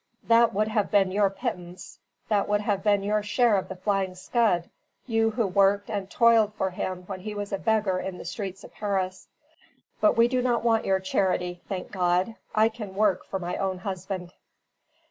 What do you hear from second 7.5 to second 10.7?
a beggar in the streets of Paris. But we do not